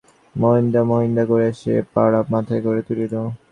[0.35, 3.13] মহিনদা মহিনদা করিয়া সে পাড়া মাথায় করিয়া তুলিত।